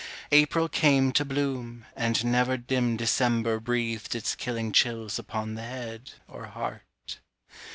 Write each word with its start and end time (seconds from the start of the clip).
April 0.31 0.67
came 0.67 1.11
to 1.11 1.23
bloom 1.23 1.85
and 1.95 2.25
never 2.25 2.57
dim 2.57 2.97
December 2.97 3.59
Breathed 3.59 4.15
its 4.15 4.33
killing 4.33 4.71
chills 4.71 5.19
upon 5.19 5.53
the 5.53 5.61
head 5.61 6.13
or 6.27 6.47
heart. 6.47 7.19